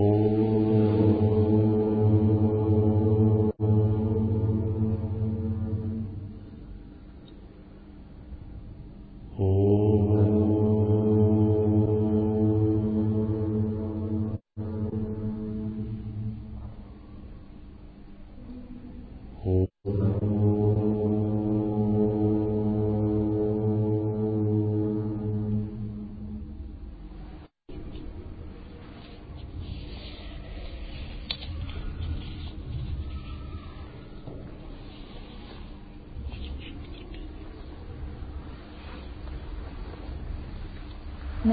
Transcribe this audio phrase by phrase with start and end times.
[0.00, 0.47] Oh.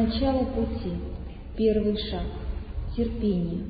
[0.05, 0.91] Начало пути.
[1.58, 2.27] Первый шаг.
[2.96, 3.63] Терпение.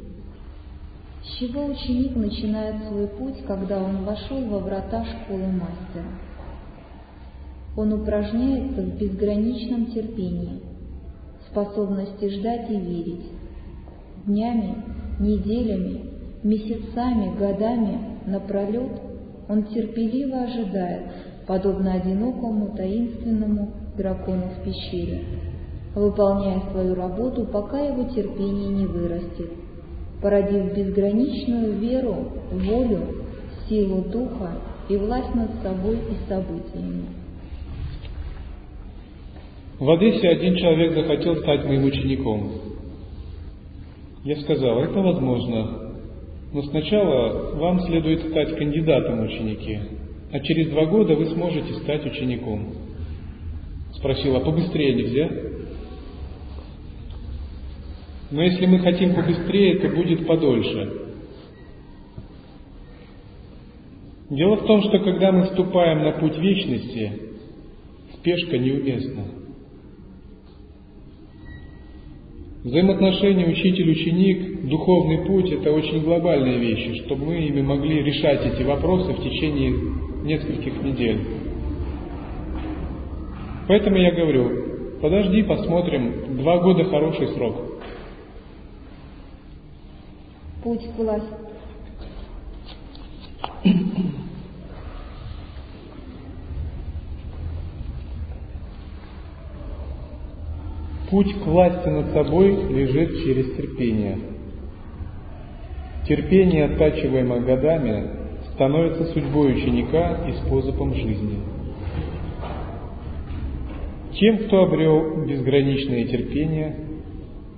[1.23, 6.11] С чего ученик начинает свой путь, когда он вошел во врата школы мастера?
[7.77, 10.59] Он упражняется в безграничном терпении,
[11.49, 13.31] способности ждать и верить.
[14.25, 14.83] Днями,
[15.21, 16.01] неделями,
[16.43, 18.91] месяцами, годами напролет
[19.47, 21.05] он терпеливо ожидает,
[21.47, 25.21] подобно одинокому таинственному дракону в пещере,
[25.95, 29.49] выполняя свою работу, пока его терпение не вырастет,
[30.21, 33.01] породив безграничную веру, волю,
[33.67, 34.51] силу духа
[34.89, 37.05] и власть над собой и событиями.
[39.79, 42.51] В Одессе один человек захотел стать моим учеником.
[44.23, 45.91] Я сказал, это возможно,
[46.53, 49.79] но сначала вам следует стать кандидатом ученики,
[50.31, 52.69] а через два года вы сможете стать учеником.
[53.95, 55.29] Спросила, побыстрее нельзя?
[58.31, 61.01] Но если мы хотим побыстрее, то будет подольше.
[64.29, 67.11] Дело в том, что когда мы вступаем на путь вечности,
[68.15, 69.25] спешка неуместна.
[72.63, 79.13] Взаимоотношения учитель-ученик, духовный путь– это очень глобальные вещи, чтобы мы ими могли решать эти вопросы
[79.13, 79.71] в течение
[80.23, 81.19] нескольких недель.
[83.67, 87.64] Поэтому я говорю, подожди, посмотрим, два года хороший срок.
[90.65, 91.27] Путь к власти.
[101.11, 104.17] Путь к власти над собой лежит через терпение.
[106.07, 108.09] Терпение, оттачиваемое годами,
[108.55, 111.41] становится судьбой ученика и способом жизни.
[114.19, 116.75] Тем, кто обрел безграничное терпение,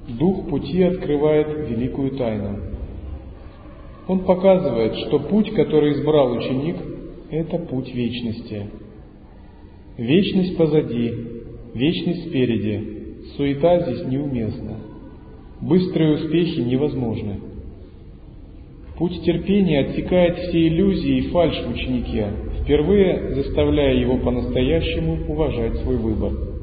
[0.10, 2.77] Дух пути открывает великую тайну.
[4.08, 6.78] Он показывает, что путь, который избрал ученик,
[7.30, 8.68] это путь вечности.
[9.98, 11.14] Вечность позади,
[11.74, 12.98] вечность спереди,
[13.36, 14.78] Суета здесь неуместна.
[15.62, 17.40] Быстрые успехи невозможны.
[18.98, 22.28] Путь терпения отсекает все иллюзии и фальшь в ученике,
[22.64, 26.57] впервые заставляя его по-настоящему уважать свой выбор.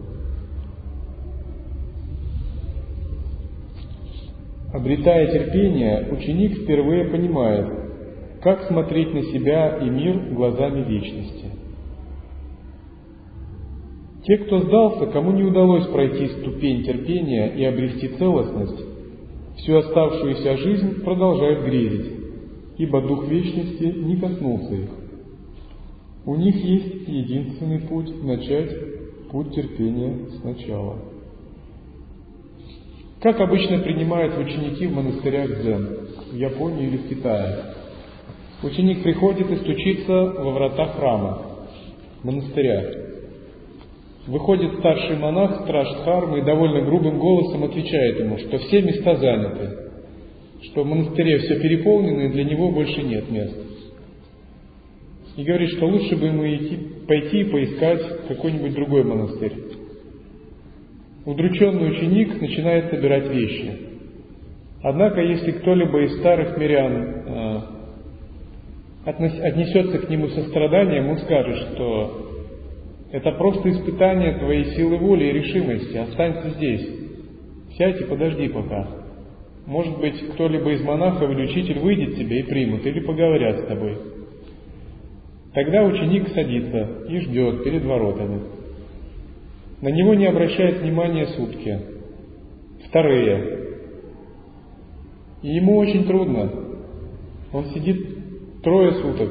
[4.75, 7.69] Обретая терпение, ученик впервые понимает,
[8.43, 11.47] как смотреть на себя и мир глазами вечности.
[14.25, 18.85] Те, кто сдался, кому не удалось пройти ступень терпения и обрести целостность,
[19.59, 22.13] всю оставшуюся жизнь продолжают грезить,
[22.77, 24.91] ибо Дух Вечности не коснулся их.
[26.27, 28.73] У них есть единственный путь начать
[29.31, 31.14] путь терпения сначала.
[33.25, 35.99] Как обычно принимают ученики в монастырях дзен,
[36.31, 37.57] в Японии или в Китае.
[38.63, 41.43] Ученик приходит и стучится во врата храма,
[42.23, 42.85] монастыря.
[44.27, 49.71] Выходит старший монах, страж Дхармы, и довольно грубым голосом отвечает ему, что все места заняты,
[50.65, 53.57] что в монастыре все переполнено, и для него больше нет мест.
[55.39, 59.64] И говорит, что лучше бы ему идти, пойти и поискать какой-нибудь другой монастырь.
[61.27, 63.73] Удрученный ученик начинает собирать вещи.
[64.83, 67.61] Однако, если кто-либо из старых мирян э,
[69.07, 72.25] отнесется к нему со страданием, он скажет, что
[73.11, 75.97] это просто испытание твоей силы воли и решимости.
[75.97, 76.89] Останься здесь.
[77.79, 78.87] Сядь и подожди пока.
[79.67, 83.97] Может быть, кто-либо из монахов или учитель выйдет тебе и примут, или поговорят с тобой.
[85.55, 88.43] Тогда ученик садится и ждет перед воротами.
[89.85, 91.79] На него не обращает внимания сутки.
[92.89, 93.59] Вторые.
[95.43, 96.51] И ему очень трудно.
[97.53, 99.29] Он сидит трое суток.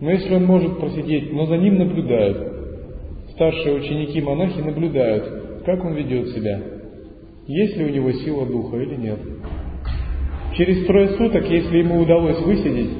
[0.00, 2.54] Но если он может просидеть, но за ним наблюдают,
[3.34, 6.60] старшие ученики-монахи наблюдают, как он ведет себя,
[7.46, 9.20] есть ли у него сила духа или нет.
[10.56, 12.90] Через трое суток, если ему удалось высидеть,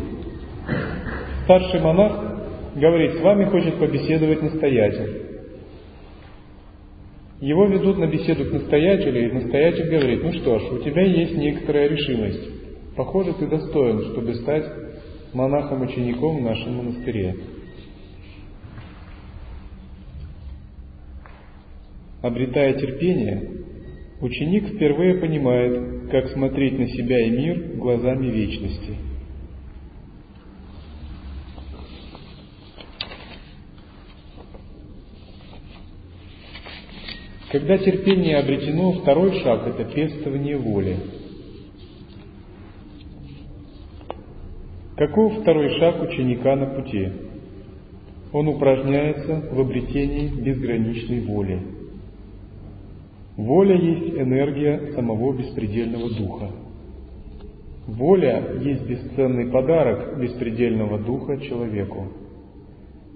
[1.42, 2.46] старший монах
[2.76, 5.23] говорит, с вами хочет побеседовать настоятель.
[7.44, 11.36] Его ведут на беседу к настоятелю, и настоятель говорит, ну что ж, у тебя есть
[11.36, 12.40] некоторая решимость.
[12.96, 14.64] Похоже, ты достоин, чтобы стать
[15.34, 17.36] монахом-учеником в нашем монастыре.
[22.22, 23.46] Обретая терпение,
[24.22, 29.03] ученик впервые понимает, как смотреть на себя и мир глазами вечности.
[37.54, 40.96] Когда терпение обретено, второй шаг– это пестование воли.
[44.96, 47.12] Каков второй шаг ученика на пути?
[48.32, 51.60] Он упражняется в обретении безграничной воли.
[53.36, 56.50] Воля есть энергия самого беспредельного духа.
[57.86, 62.08] Воля есть бесценный подарок беспредельного духа человеку.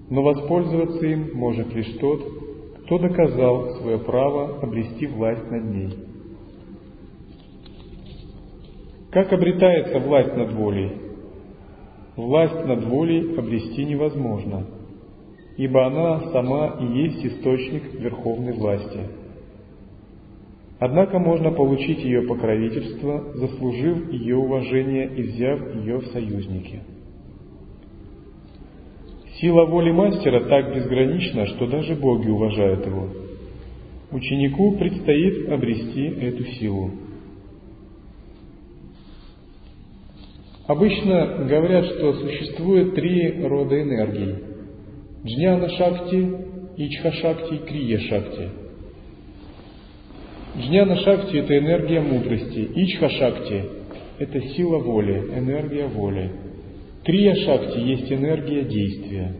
[0.09, 2.48] Но воспользоваться им может лишь тот,
[2.89, 5.93] кто доказал свое право обрести власть над ней.
[9.11, 10.93] Как обретается власть над волей?
[12.15, 14.65] Власть над волей обрести невозможно,
[15.57, 19.01] ибо она сама и есть источник верховной власти–
[20.81, 26.79] Однако можно получить ее покровительство, заслужив ее уважение и взяв ее в союзники.
[29.39, 33.09] Сила воли мастера так безгранична, что даже боги уважают его.
[34.11, 36.91] Ученику предстоит обрести эту силу.
[40.67, 44.35] Обычно говорят, что существует три рода энергий–
[45.25, 46.31] джняна шакти,
[46.77, 48.49] ичха шакти и крия шакти–
[50.57, 52.69] Джняна Шакти– это энергия мудрости.
[52.75, 53.63] Ичха Шакти–
[54.19, 56.31] это сила воли, энергия воли.
[57.03, 59.35] Крия Шакти есть энергия действия.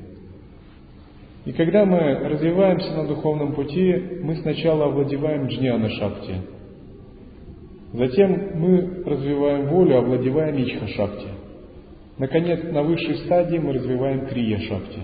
[1.45, 6.35] И когда мы развиваемся на духовном пути, мы сначала овладеваем Джняна Шакти.
[7.93, 11.27] Затем мы развиваем волю, овладеваем Ичха Шакти.
[12.17, 14.99] Наконец, на высшей стадии мы развиваем Крия Шакти.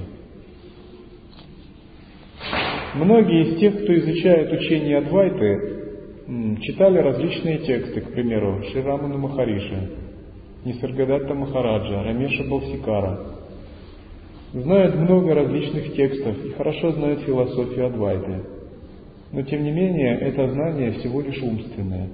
[2.96, 5.75] Многие из тех, кто изучает учение Адвайты,
[6.62, 9.90] читали различные тексты, к примеру, Шираману Махариша,
[10.65, 13.19] Нисаргадатта Махараджа, Рамеша Балсикара.
[14.51, 18.41] Знают много различных текстов и хорошо знают философию Адвайты.
[19.31, 22.09] Но тем не менее, это знание всего лишь умственное.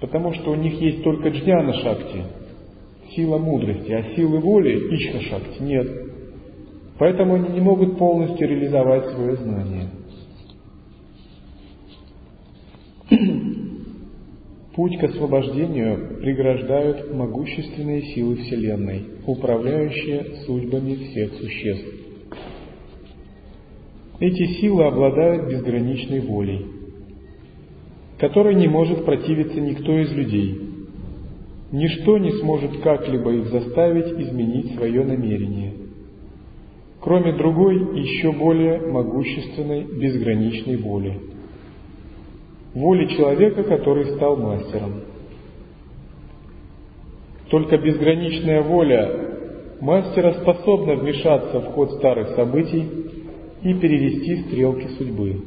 [0.00, 2.22] Потому что у них есть только джняна шакти,
[3.16, 5.88] сила мудрости, а силы воли, ичха шакти, нет.
[6.98, 9.88] Поэтому они не могут полностью реализовать свое знание.
[14.78, 21.88] Путь к освобождению преграждают могущественные силы Вселенной, управляющие судьбами всех существ.
[24.20, 26.66] Эти силы обладают безграничной волей,
[28.20, 30.60] которой не может противиться никто из людей.
[31.72, 35.72] Ничто не сможет как-либо их заставить изменить свое намерение,
[37.00, 41.18] кроме другой, еще более могущественной безграничной воли–
[42.78, 45.02] воли человека, который стал мастером.
[47.50, 49.28] Только безграничная воля
[49.80, 52.86] мастера способна вмешаться в ход старых событий
[53.62, 55.40] и перевести стрелки судьбы.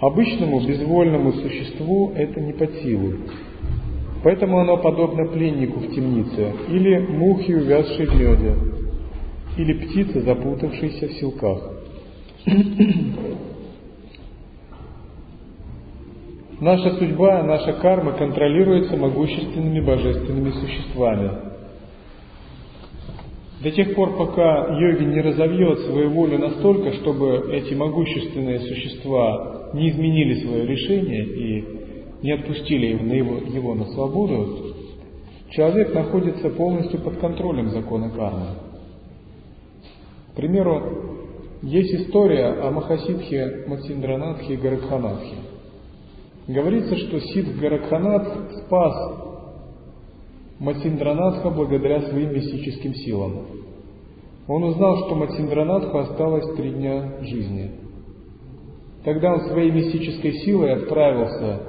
[0.00, 3.14] Обычному безвольному существу это не под силу,
[4.22, 8.54] поэтому оно подобно пленнику в темнице или мухе, увязшей в меде,
[9.56, 11.72] или птице, запутавшейся в силках.
[16.60, 21.30] Наша судьба, наша карма контролируется могущественными божественными существами.
[23.62, 29.90] До тех пор, пока йоги не разовьет свою волю настолько, чтобы эти могущественные существа не
[29.90, 31.64] изменили свое решение и
[32.22, 34.74] не отпустили его, его на свободу,
[35.50, 38.46] человек находится полностью под контролем закона кармы.
[40.32, 40.82] К примеру,
[41.62, 45.36] есть история о Махасидхе Матсиндранатхе и Гаракханатхе.
[46.48, 49.26] Говорится, что Сидх Гаракханат спас
[50.60, 53.46] Матиндранатха благодаря своим мистическим силам.
[54.46, 57.72] Он узнал, что Матиндранатху осталось три дня жизни.
[59.04, 61.62] Тогда он своей мистической силой отправился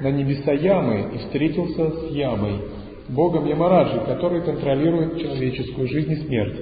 [0.00, 2.62] на небеса Ямы и встретился с Ямой,
[3.08, 6.60] богом Ямараджи, который контролирует человеческую жизнь и смерть.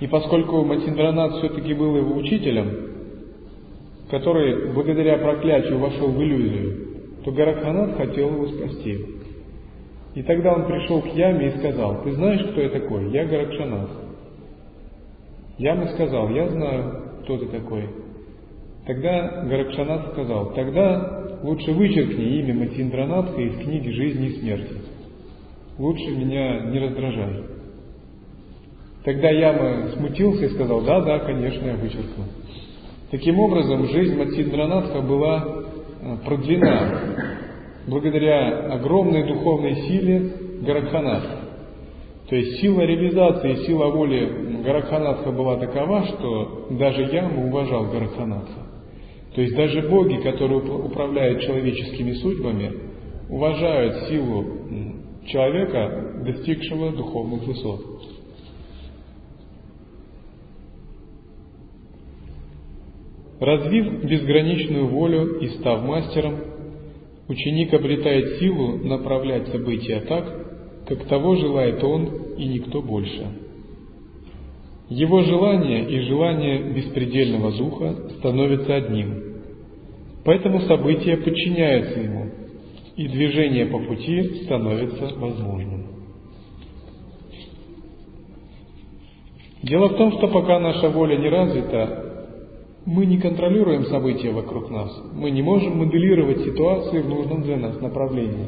[0.00, 2.93] И поскольку Матиндранат все-таки был его учителем,
[4.18, 8.96] который благодаря проклятию вошел в иллюзию, то Гаракханат хотел его спасти.
[10.14, 13.10] И тогда он пришел к Яме и сказал, ты знаешь, кто я такой?
[13.10, 13.90] Я Гаракшанат.
[15.58, 17.88] Яма сказал, я знаю, кто ты такой.
[18.86, 24.74] Тогда Гаракшанат сказал, тогда лучше вычеркни имя Матиндранатха из книги «Жизни и смерти».
[25.76, 27.42] Лучше меня не раздражай.
[29.02, 32.24] Тогда Яма смутился и сказал, да, да, конечно, я вычеркну.
[33.14, 35.46] Таким образом, жизнь Матиндранатха была
[36.00, 37.00] э, продлена
[37.86, 41.38] благодаря огромной духовной силе Гаракханатха.
[42.28, 48.66] То есть сила реализации, сила воли Гаракханатха была такова, что даже Яма уважал Гаракханатха.
[49.36, 52.72] То есть даже боги, которые управляют человеческими судьбами,
[53.30, 54.44] уважают силу
[55.26, 57.93] человека, достигшего духовных высот.
[63.44, 66.36] Развив безграничную волю и став мастером,
[67.28, 72.06] ученик обретает силу направлять события так, как того желает он
[72.38, 73.26] и никто больше.
[74.88, 79.22] Его желание и желание беспредельного духа становятся одним.
[80.24, 82.30] Поэтому события подчиняются ему,
[82.96, 85.86] и движение по пути становится возможным.
[89.62, 92.03] Дело в том, что пока наша воля не развита,
[92.86, 94.90] мы не контролируем события вокруг нас.
[95.14, 98.46] Мы не можем моделировать ситуации в нужном для нас направлении.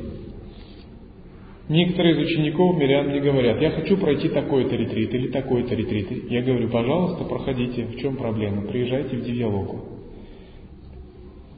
[1.69, 6.31] Некоторые из учеников мирян мне говорят, я хочу пройти такой-то ретрит или такой-то ретрит.
[6.31, 9.81] Я говорю, пожалуйста, проходите, в чем проблема, приезжайте в Дивьялоку.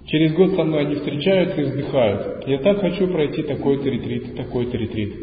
[0.07, 2.47] Через год со мной они встречаются и вздыхают.
[2.47, 5.15] Я так хочу пройти такой-то ретрит, такой-то ретрит.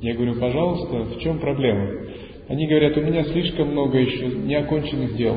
[0.00, 1.88] Я говорю, пожалуйста, в чем проблема?
[2.46, 5.36] Они говорят, у меня слишком много еще неоконченных дел.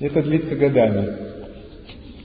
[0.00, 1.06] Это длится годами.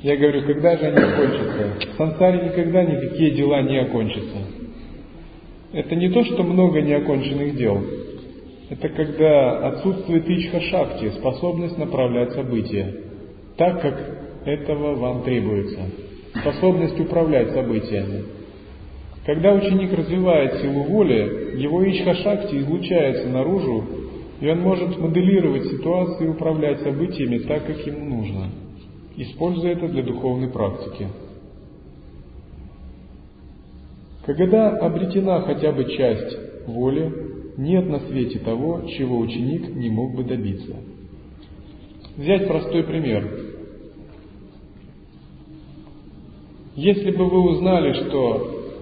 [0.03, 1.93] Я говорю, когда же они окончатся?
[1.93, 4.37] В сансаре никогда никакие дела не окончатся.
[5.71, 7.81] Это не то, что много неоконченных дел.
[8.69, 12.93] Это когда отсутствует ичха шакти, способность направлять события,
[13.57, 15.79] так как этого вам требуется.
[16.41, 18.23] Способность управлять событиями.
[19.25, 23.83] Когда ученик развивает силу воли, его ичха шакти излучается наружу,
[24.43, 28.49] и он может моделировать ситуации и управлять событиями так, как ему нужно,
[29.15, 31.07] используя это для духовной практики.
[34.25, 40.25] Когда обретена хотя бы часть воли, нет на свете того, чего ученик не мог бы
[40.25, 40.75] добиться.
[42.17, 43.25] Взять простой пример.
[46.75, 48.73] Если бы вы узнали, что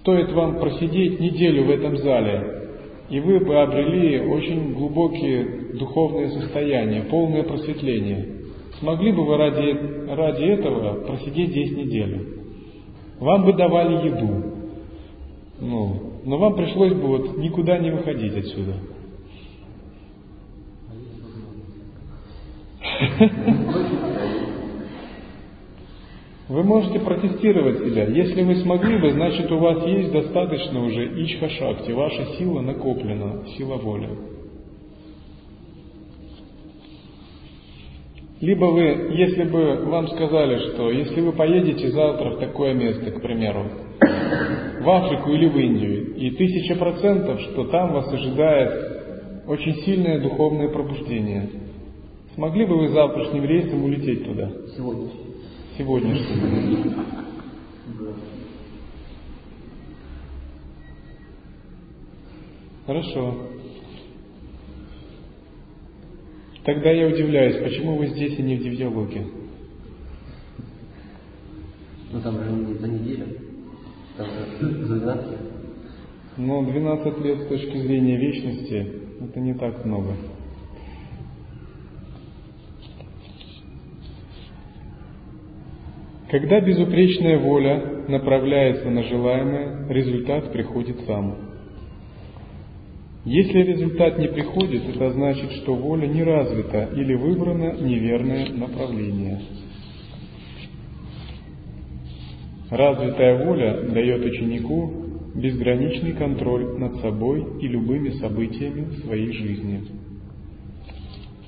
[0.00, 2.65] стоит вам просидеть неделю в этом зале,
[3.08, 8.36] и вы бы обрели очень глубокие духовные состояния, полное просветление,
[8.80, 12.36] смогли бы вы ради, ради этого просидеть здесь неделю?
[13.20, 14.52] Вам бы давали еду.
[15.60, 18.74] Ну, но вам пришлось бы вот никуда не выходить отсюда.
[26.48, 28.04] Вы можете протестировать себя.
[28.04, 33.44] Если вы смогли бы, значит у вас есть достаточно уже ичха шакти, ваша сила накоплена,
[33.56, 34.10] сила воли.
[38.40, 38.82] Либо вы,
[39.16, 43.64] если бы вам сказали, что если вы поедете завтра в такое место, к примеру,
[44.80, 50.68] в Африку или в Индию, и тысяча процентов, что там вас ожидает очень сильное духовное
[50.68, 51.48] пробуждение,
[52.34, 54.48] смогли бы вы завтрашним рейсом улететь туда?
[54.76, 55.35] Сегодняшним.
[55.76, 57.04] Сегодняшним.
[62.86, 63.34] Хорошо.
[66.64, 69.26] Тогда я удивляюсь, почему вы здесь и не в Дивьялоке?
[72.12, 73.26] Ну там же за неделю.
[74.16, 75.40] Там же за 12 лет.
[76.38, 80.14] Но 12 лет с точки зрения вечности это не так много.
[86.30, 91.36] Когда безупречная воля направляется на желаемое, результат приходит сам.
[93.24, 99.40] Если результат не приходит, это значит, что воля не развита или выбрано неверное направление.
[102.70, 109.82] Развитая воля дает ученику безграничный контроль над собой и любыми событиями своей жизни.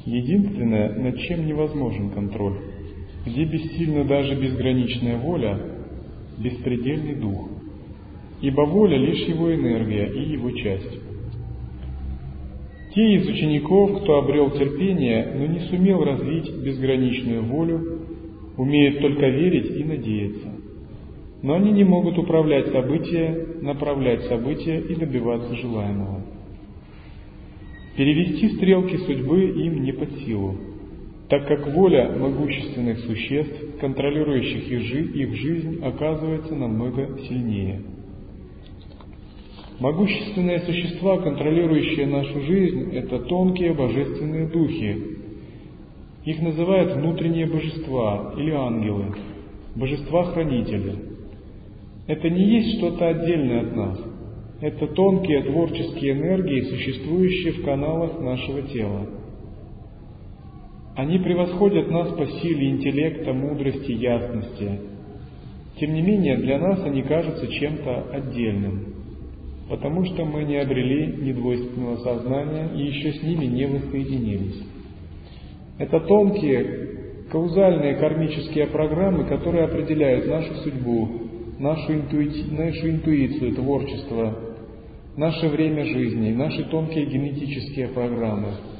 [0.04, 2.58] Единственное, над чем невозможен контроль,
[3.28, 5.58] где бессильна даже безграничная воля,
[6.38, 7.48] беспредельный дух,
[8.40, 10.98] ибо воля лишь его энергия и его часть.
[12.94, 18.00] Те из учеников, кто обрел терпение, но не сумел развить безграничную волю,
[18.56, 20.48] умеют только верить и надеяться.
[21.42, 26.24] Но они не могут управлять события, направлять события и добиваться желаемого.
[27.96, 30.56] Перевести стрелки судьбы им не под силу,
[31.28, 37.82] так как воля могущественных существ, контролирующих их жизнь, оказывается намного сильнее.
[39.78, 45.18] Могущественные существа, контролирующие нашу жизнь, это тонкие божественные духи.
[46.24, 49.14] Их называют внутренние божества или ангелы,
[49.76, 50.94] божества-хранители.
[52.06, 54.00] Это не есть что-то отдельное от нас.
[54.60, 59.17] Это тонкие творческие энергии, существующие в каналах нашего тела.
[60.98, 64.80] Они превосходят нас по силе интеллекта, мудрости, ясности.
[65.78, 68.94] Тем не менее, для нас они кажутся чем-то отдельным,
[69.68, 74.60] потому что мы не обрели недвойственного сознания и еще с ними не воссоединились.
[75.78, 81.08] Это тонкие, каузальные кармические программы, которые определяют нашу судьбу,
[81.60, 82.50] нашу, интуити...
[82.50, 84.36] нашу интуицию, творчество,
[85.16, 88.48] наше время жизни, наши тонкие генетические программы–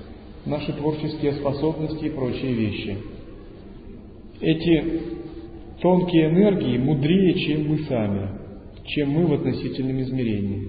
[0.49, 2.99] наши творческие способности и прочие вещи.
[4.41, 5.03] Эти
[5.81, 8.29] тонкие энергии мудрее, чем мы сами,
[8.87, 10.69] чем мы в относительном измерении.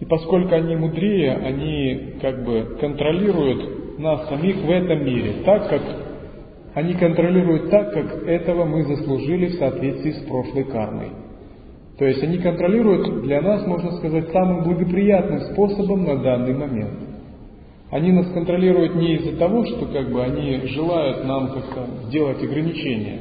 [0.00, 5.82] И поскольку они мудрее, они как бы контролируют нас самих в этом мире, так как
[6.74, 11.08] они контролируют так, как этого мы заслужили в соответствии с прошлой кармой.
[11.98, 16.94] То есть они контролируют для нас, можно сказать, самым благоприятным способом на данный момент.
[17.90, 23.20] Они нас контролируют не из-за того, что как бы они желают нам как-то сделать ограничения.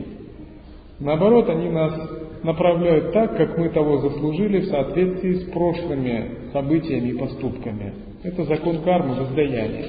[1.00, 1.94] Наоборот, они нас
[2.44, 7.94] направляют так, как мы того заслужили в соответствии с прошлыми событиями и поступками.
[8.24, 9.86] Это закон кармы, воздаяния.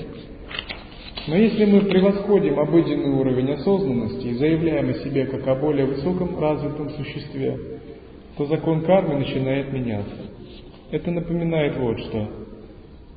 [1.27, 6.39] Но если мы превосходим обыденный уровень осознанности и заявляем о себе как о более высоком
[6.39, 7.78] развитом существе,
[8.39, 10.15] то закон кармы начинает меняться.
[10.93, 12.29] Это напоминает вот что.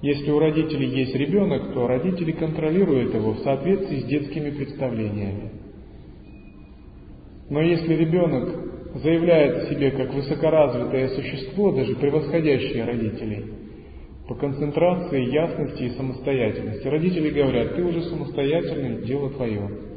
[0.02, 5.52] Если у родителей есть ребенок, то родители контролируют его в соответствии с детскими представлениями.
[7.52, 8.50] Но если ребенок
[8.96, 13.46] заявляет о себе как высокоразвитое существо, даже превосходящее родителей,
[14.28, 19.91] по концентрации, ясности и самостоятельности, родители говорят, ты уже самостоятельный, дело твое.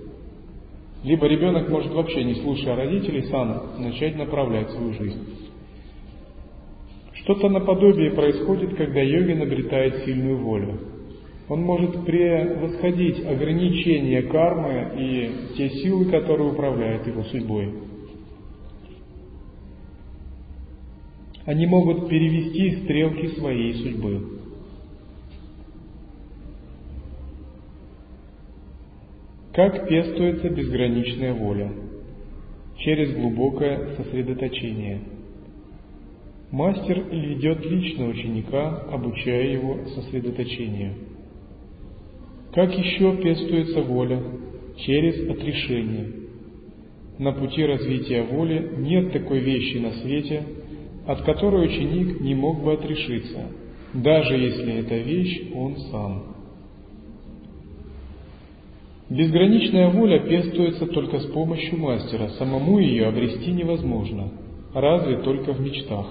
[1.04, 5.20] Либо ребенок может вообще, не слушая родителей, сам начать направлять свою жизнь.
[7.12, 10.80] Что-то наподобие происходит, когда йогин обретает сильную волю.
[11.48, 17.70] Он может превосходить ограничения кармы и те силы, которые управляют его судьбой.
[21.44, 24.33] Они могут перевести стрелки своей судьбы.
[29.54, 31.70] Как пестуется безграничная воля?
[32.78, 35.02] Через глубокое сосредоточение.
[36.50, 40.94] Мастер ведет лично ученика, обучая его сосредоточению.
[42.52, 44.20] Как еще пестуется воля?
[44.78, 46.06] Через отрешение.
[47.18, 50.42] На пути развития воли нет такой вещи на свете,
[51.06, 53.52] от которой ученик не мог бы отрешиться,
[53.92, 56.33] даже если эта вещь он сам.
[59.10, 64.30] Безграничная воля пестуется только с помощью мастера, самому ее обрести невозможно,
[64.72, 66.06] разве только в мечтах.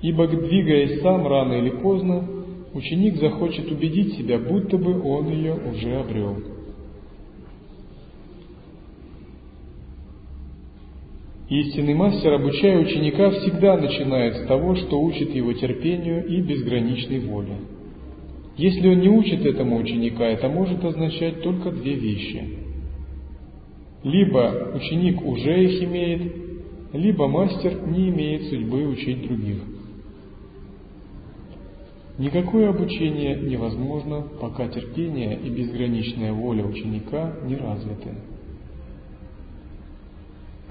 [0.00, 2.24] Ибо, двигаясь сам рано или поздно,
[2.74, 6.36] ученик захочет убедить себя, будто бы он ее уже обрел.
[11.48, 17.56] Истинный мастер, обучая ученика, всегда начинает с того, что учит его терпению и безграничной воле.
[18.60, 22.44] Если он не учит этому ученика, это может означать только две вещи.
[24.04, 26.34] Либо ученик уже их имеет,
[26.92, 29.62] либо мастер не имеет судьбы учить других.
[32.18, 38.10] Никакое обучение невозможно, пока терпение и безграничная воля ученика не развиты.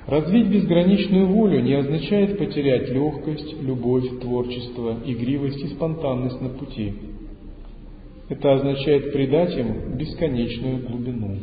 [0.05, 6.93] Развить безграничную волю не означает потерять легкость, любовь, творчество, игривость и спонтанность на пути–
[8.29, 11.37] это означает придать им бесконечную глубину.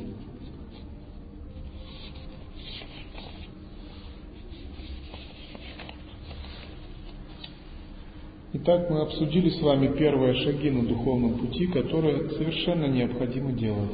[8.53, 13.93] Итак, мы обсудили с вами первые шаги на духовном пути, которые совершенно необходимо делать.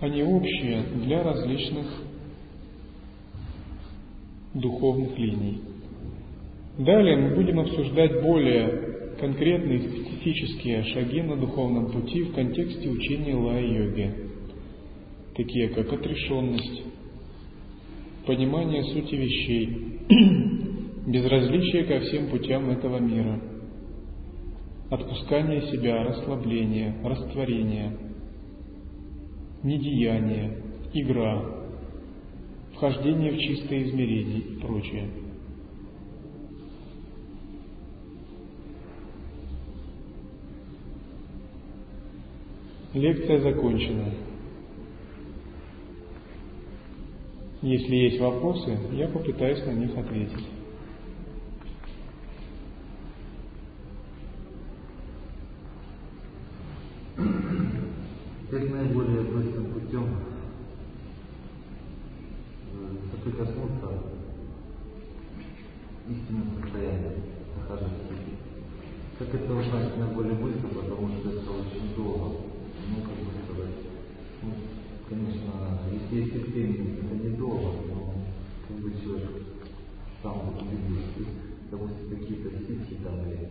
[0.00, 1.86] Они общие для различных
[4.54, 5.60] духовных линий.
[6.78, 9.80] Далее мы будем обсуждать более конкретные
[10.24, 14.14] специфические шаги на духовном пути в контексте учения лай-йоги.
[15.36, 16.82] такие как отрешенность,
[18.24, 19.98] понимание сути вещей,
[21.06, 23.40] безразличие ко всем путям этого мира,
[24.90, 27.98] отпускание себя, расслабление, растворение,
[29.62, 30.62] недеяние,
[30.94, 31.66] игра,
[32.74, 35.23] вхождение в чистое измерение и прочее.
[42.94, 44.14] Лекция закончена.
[47.60, 50.46] Если есть вопросы, я попытаюсь на них ответить.
[57.16, 60.06] Как наиболее быстрым путем
[62.74, 63.88] э, соприкоснуться
[66.08, 67.14] истинным состоянием
[67.56, 67.90] сахаджи
[69.18, 72.53] Как это узнать наиболее быстро, потому что это очень долго.
[72.86, 73.74] Ну, как бы сказать,
[74.42, 74.52] ну,
[75.08, 78.14] конечно, если есть терпение, это недолго, но
[78.68, 79.42] как бы человек
[80.22, 81.30] сам вот убедился.
[81.70, 83.48] Допустим, какие-то стихи там или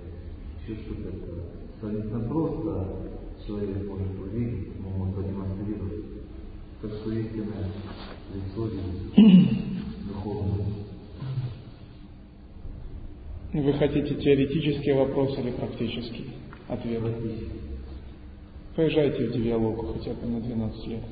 [0.61, 3.13] еще что-то, это сравнительно просто
[3.45, 6.05] человек может увидеть, но может продемонстрировать,
[6.81, 7.69] как что истинное
[8.33, 8.69] лицо
[10.07, 10.65] духовное.
[13.53, 16.33] Вы хотите теоретический вопрос или практический
[16.67, 17.03] ответ?
[18.75, 21.03] Поезжайте в Девиалогу хотя бы на 12 лет.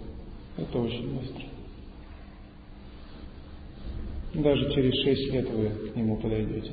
[0.58, 1.44] Это очень быстро.
[4.34, 6.72] Даже через 6 лет вы к нему подойдете.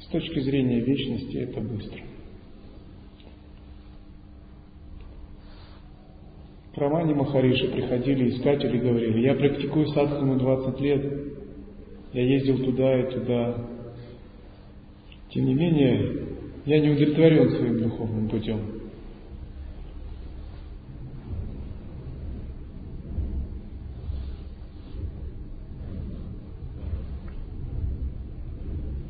[0.00, 2.00] С точки зрения вечности это быстро.
[6.74, 11.12] К Рамане Махариши приходили искатели и говорили, я практикую садхану 20 лет,
[12.12, 13.66] я ездил туда и туда.
[15.30, 16.28] Тем не менее,
[16.64, 18.77] я не удовлетворен своим духовным путем.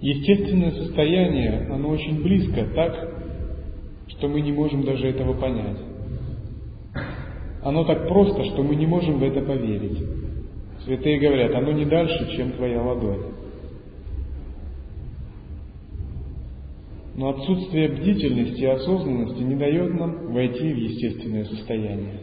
[0.01, 3.19] Естественное состояние, оно очень близко, так,
[4.09, 5.79] что мы не можем даже этого понять.
[7.63, 9.99] Оно так просто, что мы не можем в это поверить.
[10.85, 13.33] Святые говорят, оно не дальше, чем твоя ладонь.
[17.17, 22.21] Но отсутствие бдительности и осознанности не дает нам войти в естественное состояние.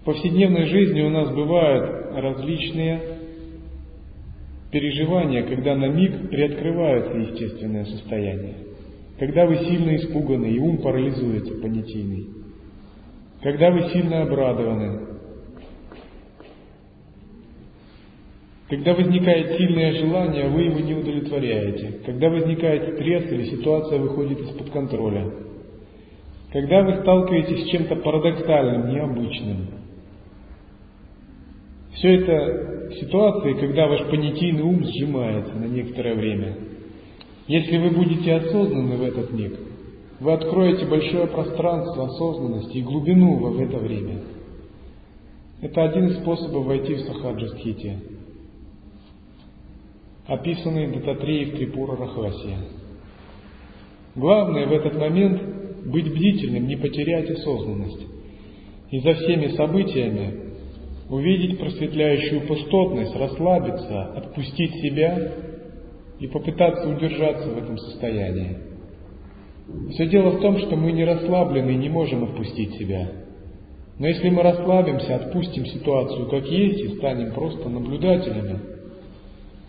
[0.00, 3.17] В повседневной жизни у нас бывают различные
[4.70, 8.54] переживания, когда на миг приоткрывается естественное состояние.
[9.18, 12.28] Когда вы сильно испуганы и ум парализуется понятийный.
[13.42, 15.08] Когда вы сильно обрадованы.
[18.68, 22.00] Когда возникает сильное желание, вы его не удовлетворяете.
[22.04, 25.32] Когда возникает стресс или ситуация выходит из-под контроля.
[26.52, 29.66] Когда вы сталкиваетесь с чем-то парадоксальным, необычным.
[31.94, 36.56] Все это ситуации, когда ваш понятийный ум сжимается на некоторое время–
[37.48, 39.58] если вы будете осознаны в этот миг,
[40.20, 44.20] вы откроете большое пространство осознанности и глубину в это время.
[45.62, 47.98] Это один из способов войти в сахаджастхити,
[50.26, 52.58] описанный Дататреей в Трипура Рахасия.
[54.14, 55.42] Главное в этот момент
[55.86, 58.06] быть бдительным, не потерять осознанность.
[58.90, 60.47] И за всеми событиями
[61.08, 65.32] увидеть просветляющую пустотность, расслабиться, отпустить себя
[66.20, 68.58] и попытаться удержаться в этом состоянии.
[69.90, 73.08] Все дело в том, что мы не расслаблены и не можем отпустить себя.
[73.98, 78.60] Но если мы расслабимся, отпустим ситуацию как есть и станем просто наблюдателями,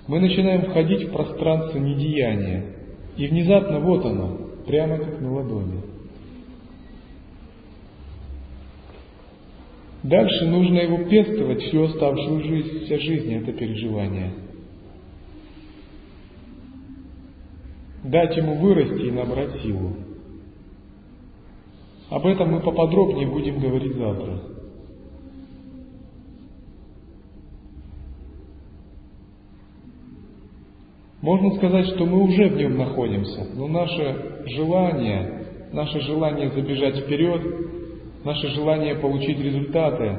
[0.07, 2.75] мы начинаем входить в пространство недеяния.
[3.17, 5.81] И внезапно вот оно, прямо как на ладони.
[10.03, 14.33] Дальше нужно его пестовать всю оставшую жизнь, вся жизнь это переживание–
[18.03, 19.95] дать ему вырасти и набрать силу.
[22.09, 24.41] Об этом мы поподробнее будем говорить завтра.
[31.21, 37.41] Можно сказать, что мы уже в нем находимся, но наше желание, наше желание забежать вперед,
[38.23, 40.17] наше желание получить результаты,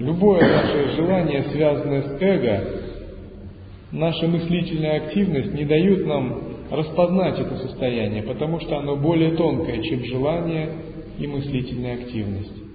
[0.00, 2.64] любое наше желание, связанное с эго,
[3.92, 10.04] наша мыслительная активность не дают нам распознать это состояние, потому что оно более тонкое, чем
[10.04, 10.70] желание
[11.18, 12.67] и мыслительная активность.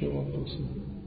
[0.00, 0.99] sure of those.